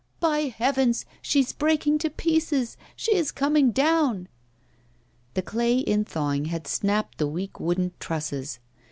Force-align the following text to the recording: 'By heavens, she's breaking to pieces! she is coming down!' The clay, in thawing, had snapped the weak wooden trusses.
'By 0.19 0.45
heavens, 0.47 1.05
she's 1.21 1.53
breaking 1.53 1.99
to 1.99 2.09
pieces! 2.09 2.75
she 2.95 3.13
is 3.15 3.31
coming 3.31 3.69
down!' 3.69 4.29
The 5.35 5.43
clay, 5.43 5.77
in 5.77 6.05
thawing, 6.05 6.45
had 6.45 6.65
snapped 6.65 7.19
the 7.19 7.27
weak 7.27 7.59
wooden 7.59 7.91
trusses. 7.99 8.57